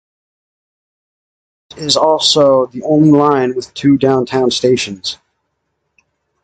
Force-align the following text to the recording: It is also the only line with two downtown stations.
It 1.77 1.83
is 1.83 1.95
also 1.95 2.65
the 2.65 2.81
only 2.81 3.11
line 3.11 3.53
with 3.55 3.71
two 3.75 3.99
downtown 3.99 4.49
stations. 4.49 5.19